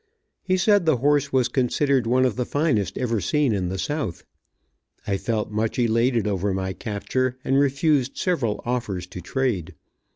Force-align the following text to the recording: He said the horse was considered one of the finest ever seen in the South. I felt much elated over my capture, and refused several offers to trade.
He 0.41 0.57
said 0.57 0.87
the 0.87 0.97
horse 0.97 1.31
was 1.31 1.47
considered 1.47 2.07
one 2.07 2.25
of 2.25 2.35
the 2.35 2.43
finest 2.43 2.97
ever 2.97 3.21
seen 3.21 3.53
in 3.53 3.69
the 3.69 3.77
South. 3.77 4.23
I 5.05 5.15
felt 5.17 5.51
much 5.51 5.77
elated 5.77 6.25
over 6.25 6.55
my 6.55 6.73
capture, 6.73 7.37
and 7.43 7.59
refused 7.59 8.17
several 8.17 8.61
offers 8.65 9.05
to 9.05 9.21
trade. 9.21 9.75